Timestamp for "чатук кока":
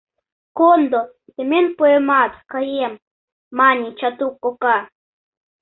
3.99-4.77